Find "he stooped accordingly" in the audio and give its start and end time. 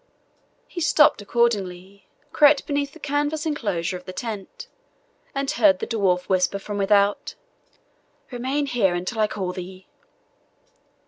0.67-2.07